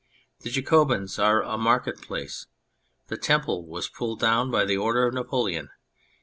The 0.39 0.49
Jacobins 0.49 1.19
are 1.19 1.43
a 1.43 1.59
market 1.59 2.01
place. 2.01 2.47
The 3.09 3.17
temple 3.17 3.67
was 3.67 3.87
pulled 3.87 4.19
down 4.19 4.49
by 4.49 4.65
the 4.65 4.75
order 4.77 5.05
of 5.05 5.13
Napoleon. 5.13 5.69